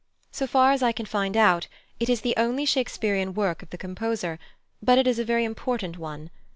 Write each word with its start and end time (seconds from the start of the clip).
So 0.31 0.47
far 0.47 0.71
as 0.71 0.81
I 0.81 0.93
can 0.93 1.05
find 1.05 1.37
out, 1.37 1.67
it 1.99 2.09
is 2.09 2.21
the 2.21 2.33
only 2.35 2.65
Shakespearian 2.65 3.35
work 3.35 3.61
of 3.61 3.69
the 3.69 3.77
composer, 3.77 4.39
but 4.81 4.97
it 4.97 5.05
is 5.05 5.19
a 5.19 5.23
very 5.23 5.43
important 5.45 5.99
one. 5.99 6.31